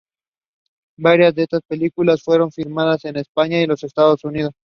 Varias 0.97 1.35
de 1.35 1.43
estas 1.43 1.61
películas 1.61 2.23
fueron 2.23 2.51
filmadas 2.51 3.05
en 3.05 3.17
España 3.17 3.61
y 3.61 3.67
los 3.67 3.83
Estados 3.83 4.23
Unidos. 4.23 4.53